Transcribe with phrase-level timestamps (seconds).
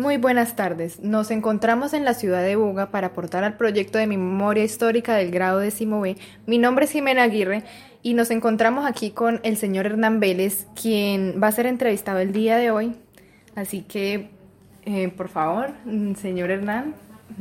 [0.00, 1.00] Muy buenas tardes.
[1.00, 5.30] Nos encontramos en la ciudad de Buga para aportar al proyecto de memoria histórica del
[5.30, 6.16] grado décimo B.
[6.46, 7.64] Mi nombre es Jimena Aguirre
[8.02, 12.32] y nos encontramos aquí con el señor Hernán Vélez, quien va a ser entrevistado el
[12.32, 12.96] día de hoy.
[13.54, 14.30] Así que,
[14.86, 15.72] eh, por favor,
[16.16, 16.94] señor Hernán,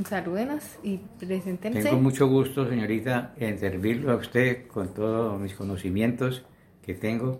[0.10, 1.82] salúdenos y preséntense.
[1.82, 6.44] Tengo mucho gusto, señorita, en servirlo a usted con todos mis conocimientos
[6.86, 7.40] que tengo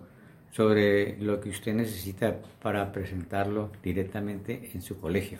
[0.50, 5.38] sobre lo que usted necesita para presentarlo directamente en su colegio.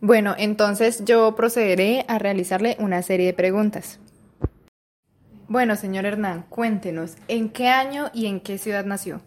[0.00, 3.98] Bueno, entonces yo procederé a realizarle una serie de preguntas.
[5.48, 9.20] Bueno, señor Hernán, cuéntenos, ¿en qué año y en qué ciudad nació?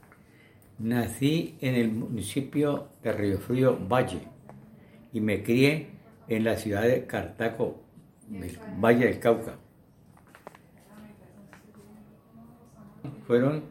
[0.78, 4.22] Nací en el municipio de Río Frío Valle
[5.12, 5.88] y me crié
[6.28, 7.82] en la ciudad de Cartago,
[8.80, 9.56] Valle del Cauca.
[13.28, 13.64] Fueron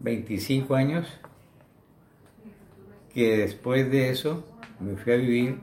[0.00, 1.06] 25 años
[3.12, 4.44] que después de eso
[4.78, 5.58] me fui a vivir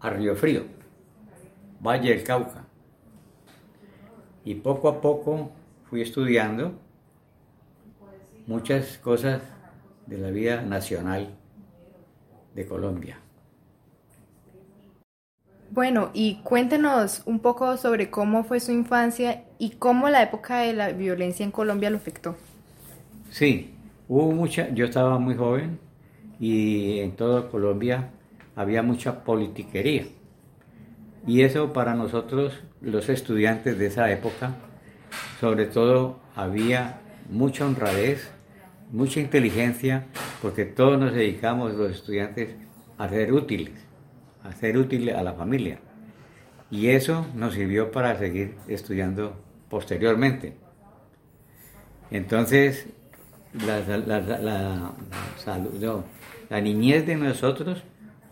[0.00, 0.64] a Río Frío,
[1.80, 2.64] Valle del Cauca.
[4.44, 5.52] Y poco a poco
[5.88, 6.78] fui estudiando
[8.46, 9.42] muchas cosas
[10.06, 11.34] de la vida nacional
[12.54, 13.23] de Colombia.
[15.74, 20.72] Bueno, y cuéntenos un poco sobre cómo fue su infancia y cómo la época de
[20.72, 22.36] la violencia en Colombia lo afectó.
[23.30, 23.74] Sí,
[24.06, 25.80] hubo mucha, yo estaba muy joven
[26.38, 28.10] y en toda Colombia
[28.54, 30.04] había mucha politiquería.
[31.26, 34.54] Y eso para nosotros, los estudiantes de esa época,
[35.40, 38.30] sobre todo había mucha honradez,
[38.92, 40.06] mucha inteligencia,
[40.40, 42.50] porque todos nos dedicamos los estudiantes
[42.96, 43.83] a ser útiles
[44.44, 45.78] hacer útil a la familia.
[46.70, 49.36] Y eso nos sirvió para seguir estudiando
[49.68, 50.54] posteriormente.
[52.10, 52.86] Entonces,
[53.52, 53.80] la,
[56.50, 57.82] la, niñez de nosotros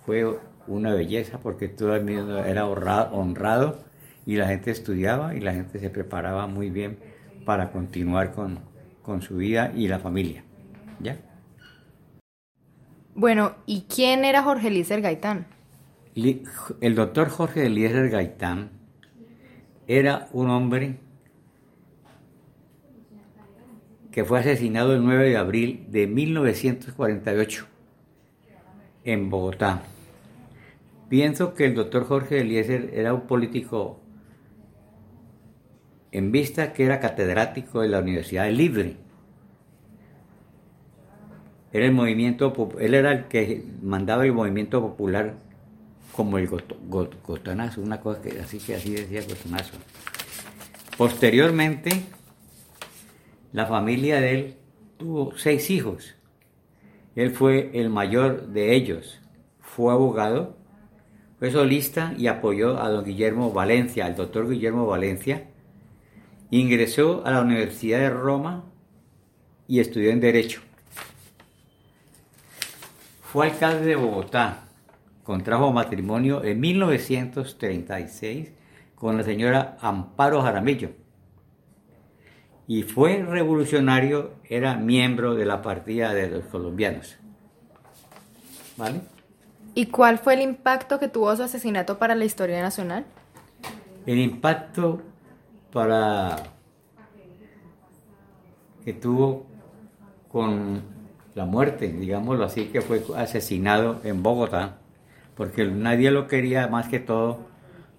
[0.05, 3.85] fue una belleza porque todo el mundo era honrado
[4.27, 6.99] y la gente estudiaba y la gente se preparaba muy bien
[7.45, 8.61] para continuar con,
[9.03, 10.45] con su vida y la familia.
[11.01, 11.17] ¿Ya?
[13.15, 15.47] Bueno, ¿y quién era Jorge Lícer Gaitán?
[16.15, 18.71] El doctor Jorge Eliezer Gaitán
[19.87, 20.99] era un hombre
[24.11, 27.67] que fue asesinado el 9 de abril de 1948
[29.05, 29.85] en Bogotá.
[31.09, 33.99] Pienso que el doctor Jorge Eliezer era un político
[36.11, 38.97] en vista que era catedrático de la Universidad Libre.
[41.73, 45.37] Era el movimiento, él era el que mandaba el movimiento popular
[46.13, 49.73] como el gotonazo, una cosa que así que así decía gotonazo.
[50.99, 51.91] Posteriormente,
[53.53, 54.57] la familia de él
[54.99, 56.15] tuvo seis hijos.
[57.17, 59.21] Él fue el mayor de ellos.
[59.61, 60.57] Fue abogado,
[61.39, 65.49] fue solista y apoyó a don Guillermo Valencia, al doctor Guillermo Valencia.
[66.51, 68.65] Ingresó a la Universidad de Roma
[69.67, 70.61] y estudió en Derecho.
[73.23, 74.69] Fue alcalde de Bogotá
[75.23, 78.53] contrajo matrimonio en 1936
[78.95, 80.91] con la señora Amparo Jaramillo.
[82.67, 87.17] Y fue revolucionario, era miembro de la partida de los colombianos.
[88.77, 89.01] ¿Vale?
[89.75, 93.05] ¿Y cuál fue el impacto que tuvo su asesinato para la historia nacional?
[94.07, 95.03] El impacto
[95.73, 96.37] para
[98.85, 99.47] que tuvo
[100.31, 100.83] con
[101.35, 104.79] la muerte, digámoslo así, que fue asesinado en Bogotá
[105.37, 107.47] porque nadie lo quería más que todo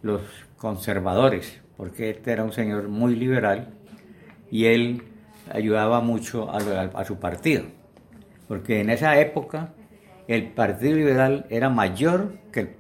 [0.01, 0.21] los
[0.57, 3.73] conservadores, porque este era un señor muy liberal
[4.51, 5.03] y él
[5.51, 7.63] ayudaba mucho a, su partido,
[8.47, 9.73] porque en esa época
[10.27, 12.75] el Partido Liberal era mayor que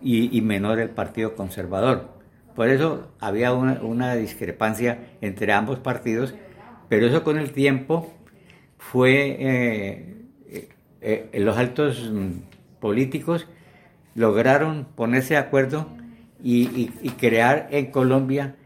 [0.00, 2.08] y, menor el Partido Conservador.
[2.56, 6.34] Por eso había una, discrepancia entre ambos partidos,
[6.88, 8.12] pero eso con el tiempo
[8.78, 10.16] fue eh,
[10.48, 10.68] eh,
[11.00, 13.46] eh, los altos mm, políticos
[14.14, 15.88] lograron ponerse de acuerdo
[16.42, 16.88] y,
[17.18, 18.56] crear en Colombia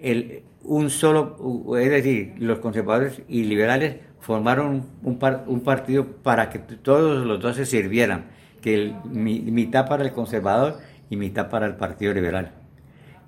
[0.00, 6.58] el, un solo, es decir, los conservadores y liberales formaron un, un partido para que
[6.58, 8.26] todos los dos se sirvieran,
[8.60, 10.78] que mitad para el conservador
[11.08, 12.52] y mitad para el Partido Liberal.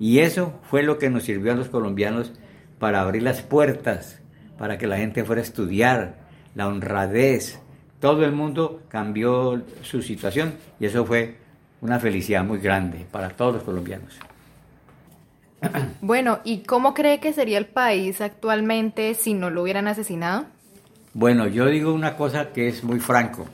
[0.00, 2.32] Y eso fue lo que nos sirvió a los colombianos
[2.78, 4.20] para abrir las puertas,
[4.56, 6.16] para que la gente fuera a estudiar,
[6.54, 7.60] la honradez.
[8.00, 11.36] Todo el mundo cambió su situación y eso fue
[11.80, 14.18] una felicidad muy grande para todos los colombianos.
[16.00, 20.46] Bueno, ¿y cómo cree que sería el país actualmente si no lo hubieran asesinado?
[21.14, 23.46] Bueno, yo digo una cosa que es muy franco.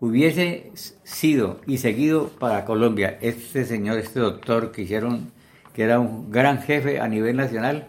[0.00, 0.70] hubiese
[1.02, 5.32] sido y seguido para Colombia este señor, este doctor que hicieron,
[5.74, 7.86] que era un gran jefe a nivel nacional,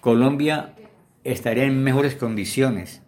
[0.00, 0.74] Colombia
[1.24, 3.02] estaría en mejores condiciones,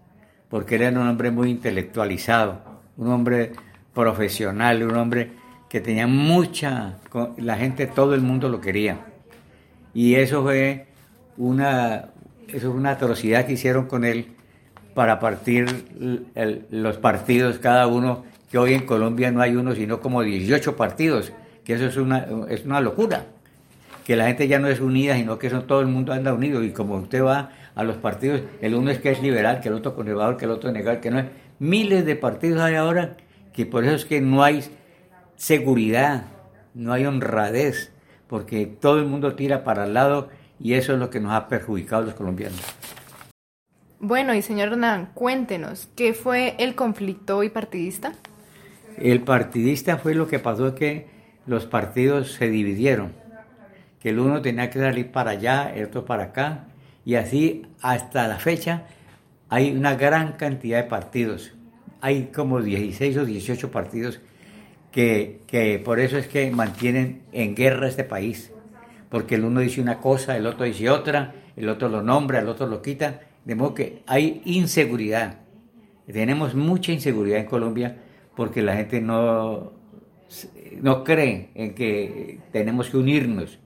[0.49, 2.63] porque era un hombre muy intelectualizado,
[2.97, 3.53] un hombre
[4.01, 5.31] profesional, un hombre
[5.69, 6.97] que tenía mucha,
[7.37, 8.99] la gente, todo el mundo lo quería.
[9.93, 10.87] Y eso fue
[11.37, 12.07] una,
[12.49, 14.29] eso fue una atrocidad que hicieron con él
[14.95, 15.67] para partir
[16.71, 21.33] los partidos, cada uno, que hoy en Colombia no hay uno, sino como 18 partidos,
[21.65, 23.27] que eso es una, es una locura,
[24.07, 26.65] que la gente ya no es unida, sino que eso, todo el mundo anda unido,
[26.65, 29.75] y como usted va a los partidos, el uno es que es liberal, que el
[29.75, 31.27] otro conservador, que el otro negar, que no es.
[31.59, 33.17] Miles de partidos hay ahora,
[33.61, 34.65] que por eso es que no hay
[35.37, 36.25] seguridad,
[36.73, 37.93] no hay honradez,
[38.27, 41.47] porque todo el mundo tira para el lado y eso es lo que nos ha
[41.47, 42.59] perjudicado a los colombianos.
[43.99, 48.15] Bueno, y señor Hernán, cuéntenos, ¿qué fue el conflicto bipartidista?
[48.97, 51.09] El partidista fue lo que pasó que
[51.45, 53.13] los partidos se dividieron,
[54.01, 56.65] que el uno tenía que salir para allá, el otro para acá,
[57.05, 58.85] y así hasta la fecha
[59.51, 61.53] hay una gran cantidad de partidos.
[62.01, 64.21] Hay como 16 o 18 partidos
[64.93, 68.53] que, que por eso es que mantienen en guerra este país,
[69.09, 72.49] porque el uno dice una cosa, el otro dice otra, el otro lo nombra, el
[72.49, 75.39] otro lo quita de modo que hay inseguridad.
[76.07, 77.97] Tenemos mucha inseguridad en Colombia
[78.37, 79.73] porque la gente no,
[80.81, 83.59] no cree en que tenemos que unirnos.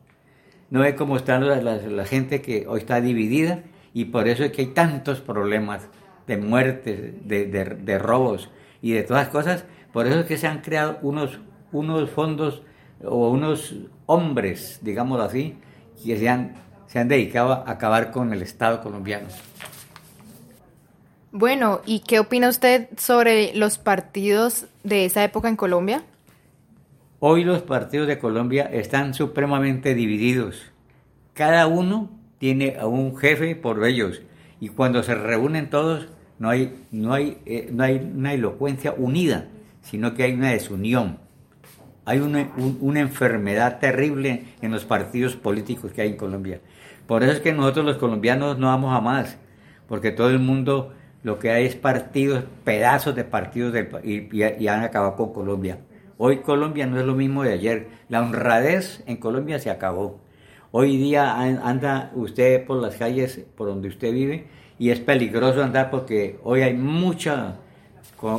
[0.71, 4.63] No ve cómo está la, gente que hoy está dividida y por eso es que
[4.63, 5.89] hay tantos problemas
[6.26, 8.50] de muertes, de, robos
[8.82, 9.65] y de todas cosas.
[9.93, 11.38] Por eso es que se han creado unos,
[11.73, 12.62] unos fondos
[13.05, 13.75] o unos
[14.06, 15.56] hombres, digámoslo así,
[16.05, 16.55] que se han,
[16.87, 19.29] se han dedicado a acabar con el Estado colombiano.
[21.32, 26.05] Bueno, ¿y qué opina usted sobre los partidos de esa época en Colombia?
[27.19, 30.62] Hoy los partidos de Colombia están supremamente divididos.
[31.32, 34.23] Cada uno tiene a un jefe por ellos
[34.65, 36.09] y cuando se reúnen todos
[36.39, 39.49] no hay, no hay, eh, no hay una elocuencia unida,
[39.83, 41.19] sino que hay una desunión.
[42.07, 42.51] Hay una,
[42.81, 46.63] una enfermedad terrible en los partidos políticos que hay en Colombia.
[47.07, 49.37] Por eso es que nosotros los colombianos no vamos a más,
[49.87, 55.15] porque todo el mundo lo que hay es partidos, pedazos de partidos y, han acabado
[55.15, 55.77] con Colombia.
[56.17, 57.89] Hoy Colombia no es lo mismo de ayer.
[58.09, 60.21] La honradez en Colombia se acabó.
[60.76, 65.88] Hoy día anda usted por las calles por donde usted vive y es peligroso andar
[65.88, 67.59] porque hoy hay mucha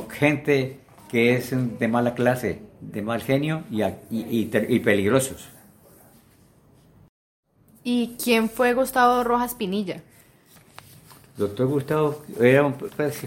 [0.09, 5.47] gente que es de mala clase, de mal genio y, y peligrosos.
[7.85, 10.03] ¿Y quién fue Gustavo Rojas Pinilla?
[11.37, 12.69] Doctor Gustavo era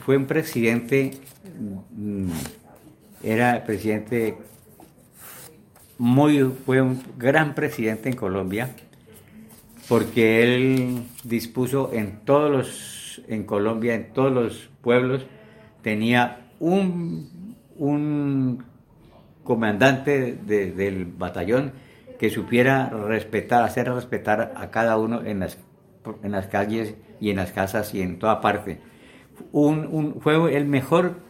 [0.04, 1.12] fue un presidente,
[1.96, 2.31] mm,
[3.22, 4.37] era presidente
[5.96, 8.70] muy, fue un gran presidente en Colombia,
[9.88, 15.26] porque él dispuso en todos los, en Colombia, en todos los pueblos,
[15.82, 18.64] tenía un, un
[19.44, 21.73] comandante del batallón
[22.18, 25.59] que supiera respetar, hacer respetar a cada uno en las,
[26.23, 28.80] en las calles y en las casas y en toda parte.
[29.52, 31.21] Un, fue el mejor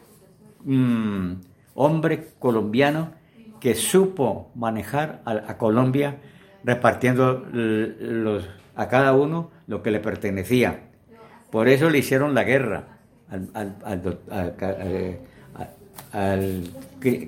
[0.65, 1.33] mm,
[1.75, 3.13] hombre colombiano
[3.61, 6.19] que supo manejar a, Colombia
[6.65, 10.81] repartiendo los, a cada uno lo que le pertenecía.
[11.51, 12.99] Por eso le hicieron la guerra
[13.31, 13.49] al,
[16.13, 16.65] al,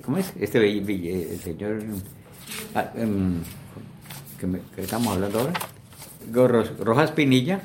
[0.03, 0.33] ¿cómo es?
[0.39, 1.83] Este el señor
[2.75, 3.41] ah, em,
[4.39, 5.53] que, estamos hablando ahora,
[6.79, 7.61] Rojas Pinilla,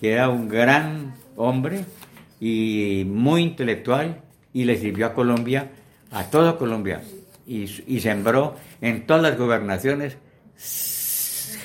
[0.00, 1.84] que era un gran hombre
[2.40, 5.70] y muy intelectual y le sirvió a Colombia,
[6.10, 7.02] a toda Colombia,
[7.46, 7.66] y,
[8.00, 10.16] sembró en todas las gobernaciones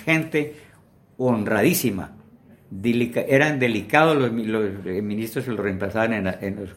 [0.05, 0.55] gente
[1.17, 2.11] honradísima.
[3.27, 6.69] eran delicados los, ministros que lo reemplazaban en, los,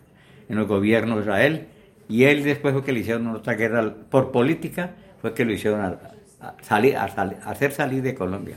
[0.49, 1.67] en gobiernos de Israel,
[2.09, 5.99] y él después fue que le hicieron otra guerra por política, fue que lo hicieron
[6.63, 8.57] salir, a hacer salir de Colombia.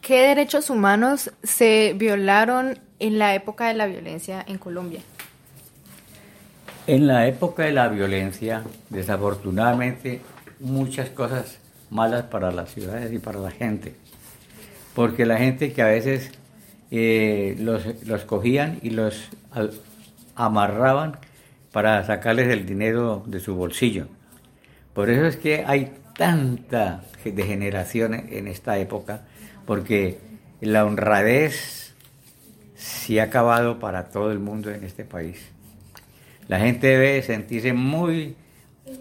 [0.00, 5.00] ¿Qué derechos humanos se violaron en la época de la violencia en Colombia?
[6.86, 10.20] En la época de la violencia, desafortunadamente,
[10.58, 11.58] muchas cosas
[11.90, 13.94] malas para las ciudades y para la gente.
[14.94, 16.32] Porque la gente que a veces
[16.90, 19.28] eh, los, los, cogían y los
[20.34, 21.18] amarraban
[21.72, 24.06] para sacarles el dinero de su bolsillo.
[24.94, 29.22] Por eso es que hay tanta degeneración en esta época
[29.66, 30.18] porque
[30.60, 31.94] la honradez
[32.74, 35.50] se ha acabado para todo el mundo en este país.
[36.48, 38.34] La gente debe sentirse muy,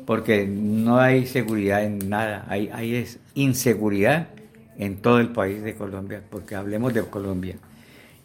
[0.06, 4.30] porque no hay seguridad en nada, hay, es inseguridad
[4.78, 7.58] en todo el país de Colombia, porque hablemos de Colombia.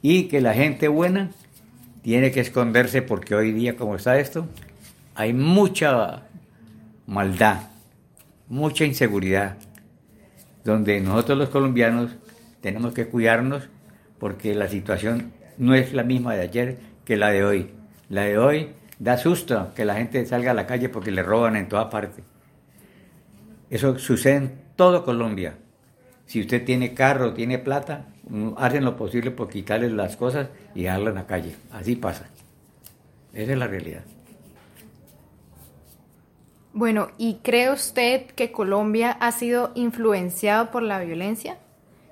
[0.00, 1.30] Y que la gente buena
[2.02, 4.46] tiene que esconderse porque hoy día, como está esto,
[5.14, 6.22] hay mucha
[7.06, 7.68] maldad,
[8.48, 9.56] mucha inseguridad,
[10.64, 12.16] donde nosotros los colombianos
[12.60, 13.68] tenemos que cuidarnos
[14.18, 17.70] porque la situación no es la misma de ayer que la de hoy.
[18.08, 18.70] La de hoy
[19.04, 22.24] da susto que la gente salga a la calle porque le roban en toda parte.
[23.68, 25.58] Eso sucede en todo Colombia.
[26.24, 28.06] Si usted tiene carro, tiene plata,
[28.56, 31.54] hacen lo posible por quitarles las cosas y dejarlas en la calle.
[31.70, 32.30] Así pasa.
[33.34, 34.04] Esa es la realidad.
[36.72, 41.58] Bueno, ¿y cree usted que Colombia ha sido influenciado por la violencia?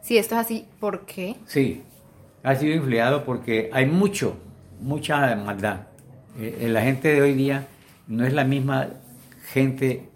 [0.03, 1.37] Si esto es así, ¿por qué?
[1.47, 1.85] Sí,
[2.43, 4.37] ha sido influenciado porque hay mucho,
[4.79, 5.87] mucha maldad.
[6.39, 7.69] Eh, la gente de hoy día
[8.09, 8.89] no es la misma
[9.53, 10.09] gente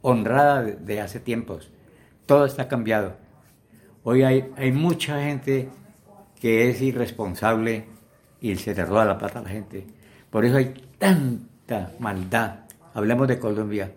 [0.00, 1.70] honrada de, hace tiempos.
[2.26, 3.16] Todo está cambiado.
[4.04, 5.68] Hoy hay, hay mucha gente
[6.40, 7.84] que es irresponsable
[8.40, 9.86] y se le roba la plata a la gente.
[10.30, 12.60] Por eso hay tanta maldad.
[12.94, 13.92] Hablemos de Colombia.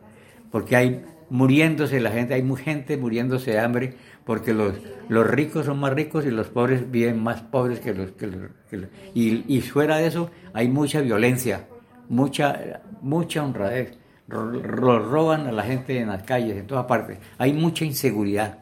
[0.51, 3.95] Porque hay muriéndose la gente, hay mucha gente muriéndose de hambre
[4.25, 4.73] porque los,
[5.07, 8.11] los ricos son más ricos y los pobres viven más pobres que los...
[8.11, 11.67] Que y, y, fuera de eso hay mucha violencia,
[12.09, 13.97] mucha, mucha honradez.
[14.27, 17.19] roban a la gente en las calles, en todas partes.
[17.37, 18.59] Hay mucha inseguridad.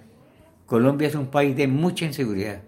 [0.65, 2.61] Colombia es un país de mucha inseguridad.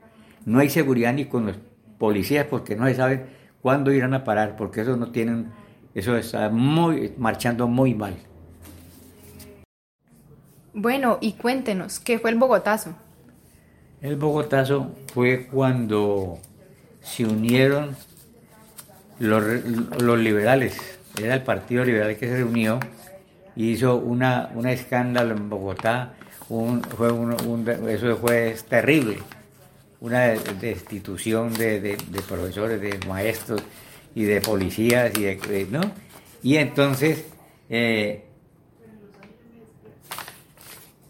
[0.45, 1.57] No hay seguridad ni con los
[1.97, 3.25] policías porque no se sabe
[3.61, 5.51] cuándo irán a parar, porque eso no tienen,
[5.93, 8.15] eso está muy, marchando muy mal.
[10.77, 12.93] Bueno, y cuéntenos, ¿qué fue el Bogotazo?
[14.01, 16.37] El Bogotazo fue cuando
[17.01, 17.95] se unieron
[19.19, 20.75] los, liberales,
[21.17, 22.81] era el Partido Liberal que se reunió
[23.55, 26.15] y hizo una, un escándalo en Bogotá,
[26.49, 27.07] fue
[27.93, 29.19] eso fue terrible,
[30.01, 30.25] una
[30.59, 33.63] destitución de, profesores, de maestros
[34.13, 35.79] y de policías, y, ¿no?
[36.43, 37.23] y entonces
[37.69, 38.24] eh,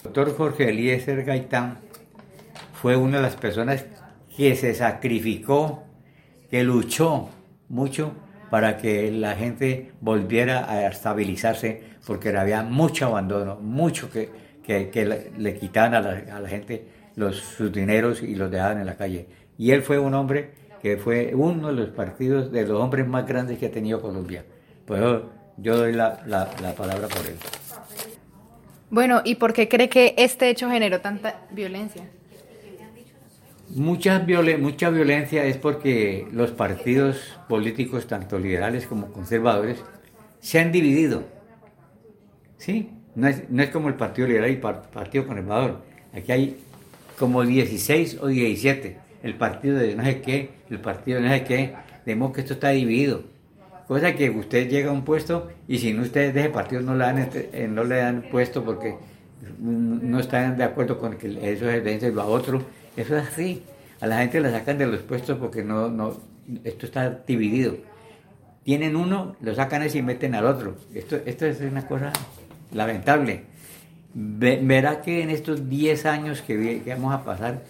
[0.05, 1.79] doctor Jorge Eliezer Gaitán
[2.73, 3.85] fue una de las personas
[4.37, 5.83] que se sacrificó,
[6.51, 7.29] que luchó
[7.69, 8.11] mucho
[8.51, 14.29] para que la gente volviera a estabilizarse, porque había mucho abandono, mucho que,
[15.37, 16.85] le, quitaban a la, gente
[17.15, 19.27] los, sus dineros y los dejaban en la calle.
[19.57, 20.51] Y él fue un hombre
[20.83, 24.45] que fue uno de los partidos, de los hombres más grandes que ha tenido Colombia.
[24.85, 27.37] Por eso yo doy la palabra por él.
[28.95, 32.03] Bueno, ¿y por qué cree que este hecho generó tanta violencia?
[33.71, 34.25] Mucha,
[34.57, 39.83] mucha violencia es porque los partidos políticos, tanto liberales como conservadores,
[40.39, 41.25] se han dividido.
[42.57, 42.89] ¿Sí?
[43.15, 45.81] No es, no es como el Partido Liberal y el Partido Conservador.
[46.13, 46.57] Aquí hay
[47.19, 48.97] como 16 o 17.
[49.23, 51.73] El partido de no sé qué, el partido de no sé qué.
[52.05, 53.34] Vemos que esto está dividido.
[53.87, 56.95] Cosa que usted llega a un puesto y si no ustedes de ese partido no
[56.95, 58.95] le dan, este, eh, no le dan puesto porque
[59.59, 62.63] no están de acuerdo con que eso es lo a otro.
[62.97, 63.63] Eso es así.
[64.01, 66.17] A la gente la sacan de los puestos porque no, no,
[66.63, 67.77] esto está dividido.
[68.63, 70.75] Tienen uno, lo sacan ese y meten al otro.
[70.95, 72.11] Esto, esto es una cosa
[72.71, 73.43] lamentable.
[74.15, 77.63] verá que en estos 10 años que, que vamos a pasar,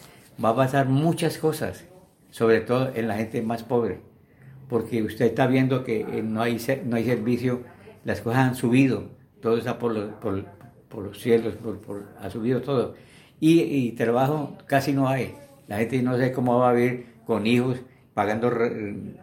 [0.43, 1.83] va a pasar muchas cosas,
[2.31, 4.14] sobre todo en la gente más pobre
[4.67, 7.61] porque usted está viendo que eh, no hay, no hay servicio,
[8.03, 9.09] las cosas han subido,
[9.41, 11.55] todo está por los, por, los cielos,
[12.19, 12.95] ha subido todo.
[13.39, 15.35] Y, trabajo casi no hay.
[15.67, 17.81] La gente no sé cómo va a vivir con hijos,
[18.13, 19.17] pagando el,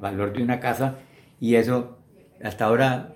[0.00, 0.98] valor de una casa,
[1.40, 1.98] y eso
[2.42, 3.14] hasta ahora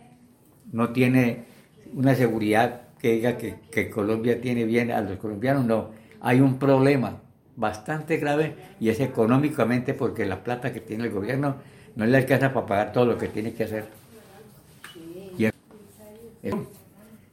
[0.73, 1.45] no tiene
[1.93, 5.91] una seguridad que diga que Colombia tiene bien a los colombianos, no.
[6.21, 7.21] Hay un problema
[7.57, 11.57] bastante grave y es económicamente porque la plata que tiene el gobierno
[11.97, 13.87] no le alcanza para pagar todo lo que tiene que hacer.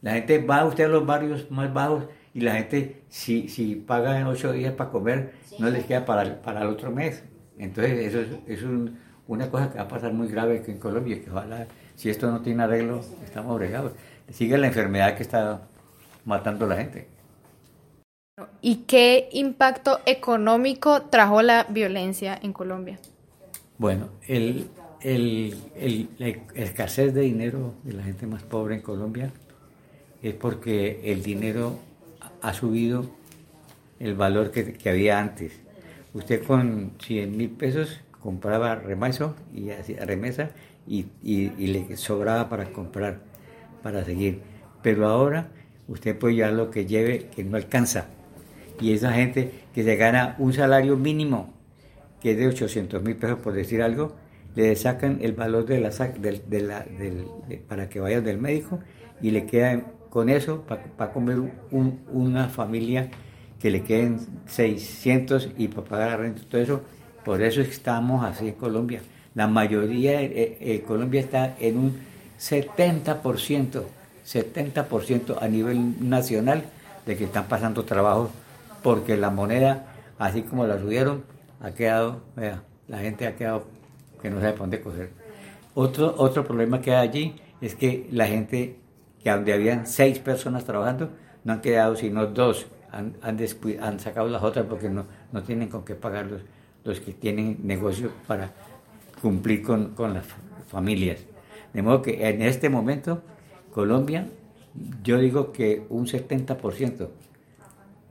[0.01, 3.75] la gente va a usted a los barrios más bajos y la gente si, si
[3.75, 6.23] paga ocho días para comer no les queda para,
[6.61, 7.23] el otro mes.
[7.57, 8.63] Entonces eso es,
[9.27, 12.41] una cosa que va a pasar muy grave en Colombia, que ojalá si esto no
[12.41, 13.93] tiene arreglo estamos bregados.
[14.29, 15.61] Sigue la enfermedad que está
[16.25, 17.12] matando a la gente.
[18.65, 22.97] ¿Y qué impacto económico trajo la violencia en Colombia?
[23.77, 24.69] Bueno, el,
[26.55, 29.33] escasez de dinero de la gente más pobre en Colombia
[30.21, 31.77] es porque el dinero
[32.41, 33.11] ha subido
[33.99, 35.59] el valor que, había antes.
[36.13, 40.51] Usted con 100 mil pesos compraba remazo y remesa
[40.87, 41.07] y,
[41.57, 43.19] le sobraba para comprar,
[43.81, 44.39] para seguir.
[44.81, 45.49] Pero ahora
[45.89, 48.07] usted puede llevar lo que lleve que no alcanza.
[48.79, 51.53] Y esa gente que se gana un salario mínimo,
[52.21, 54.15] que es de 800 mil pesos por decir algo,
[54.55, 56.85] le sacan el valor de la, de, la
[57.67, 58.79] para que vaya del médico
[59.21, 61.39] y le queda con eso para comer
[61.71, 63.09] una familia
[63.59, 66.81] que le queden 600 y para pagar la renta, todo eso.
[67.23, 69.01] Por eso estamos así en Colombia.
[69.33, 71.97] La mayoría de eh, eh, Colombia está en un
[72.39, 73.83] 70%,
[74.25, 76.65] 70% a nivel nacional
[77.05, 78.29] de que están pasando trabajo
[78.83, 79.87] porque la moneda,
[80.19, 81.23] así como la subieron,
[81.61, 83.65] ha quedado, vea, la gente ha quedado
[84.21, 85.11] que no sabe por dónde coger.
[85.73, 88.79] Otro, otro problema que hay allí es que la gente,
[89.23, 91.09] que donde habían seis personas trabajando,
[91.43, 95.83] no han quedado sino dos han, han, sacado las otras porque no, no tienen con
[95.83, 96.41] qué pagar los,
[96.83, 98.51] los que tienen negocio para
[99.21, 100.25] cumplir con, con las
[100.67, 101.19] familias.
[101.73, 103.23] De modo que en este momento
[103.73, 104.27] Colombia,
[105.03, 107.09] yo digo que un 70%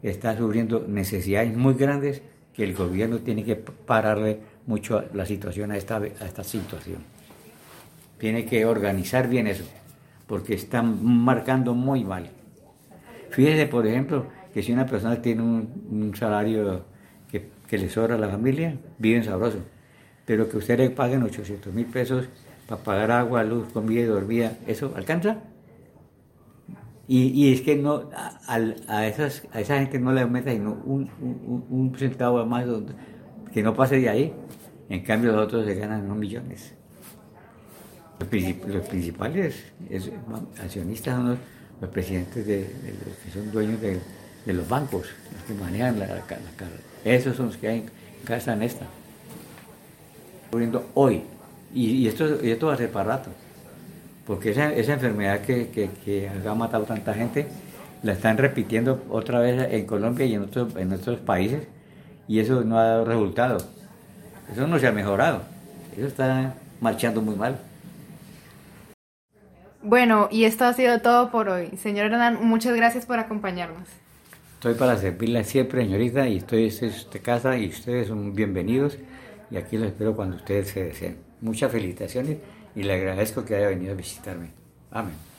[0.02, 2.22] está sufriendo necesidades muy grandes
[2.54, 6.98] que el gobierno tiene que pararle mucho la situación a esta, a esta situación.
[8.18, 9.64] Tiene que organizar bien eso,
[10.26, 12.30] porque están marcando muy mal.
[13.30, 16.84] Fíjese, por ejemplo, que si una persona tiene un, salario
[17.30, 19.58] que, que, le sobra a la familia, viven sabroso.
[20.26, 22.28] Pero que usted le paguen 800 mil pesos
[22.68, 25.38] para pagar agua, luz, comida y dormida, ¿eso alcanza?
[27.08, 28.38] Y, y, es que no a,
[28.86, 32.64] a, esas, a esa gente no le aumenta sino un, un, un centavo más
[33.52, 34.32] que no pase de ahí.
[34.88, 36.74] En cambio, los otros se ganan unos millones.
[38.20, 38.28] Los,
[38.86, 39.64] principales
[40.62, 41.38] accionistas son
[41.80, 42.60] los, presidentes de,
[43.04, 44.00] los que son dueños de
[44.44, 46.22] de los bancos, los que manejan la, la,
[47.04, 47.86] Esos son los que hay
[48.28, 48.86] en esta.
[50.94, 51.22] Hoy.
[51.74, 53.30] Y, esto, y esto va a ser para rato.
[54.26, 57.46] Porque esa, esa enfermedad que, que, ha matado tanta gente,
[58.02, 61.66] la están repitiendo otra vez en Colombia y en otros, en otros países.
[62.28, 63.58] Y eso no ha dado resultado.
[64.52, 65.42] Eso no se ha mejorado.
[65.96, 67.58] Eso está marchando muy mal.
[69.82, 71.70] Bueno, y esto ha sido todo por hoy.
[71.76, 73.88] Señor Hernán, muchas gracias por acompañarnos.
[74.54, 78.96] Estoy para servirle siempre, señorita, y estoy en esta casa y ustedes son bienvenidos
[79.50, 81.16] y aquí los espero cuando ustedes se deseen.
[81.40, 82.38] Muchas felicitaciones
[82.74, 84.50] y le agradezco que haya venido a visitarme.
[84.90, 85.31] Amén.